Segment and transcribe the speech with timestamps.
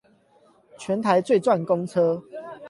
[0.79, 2.23] 全台最賺公車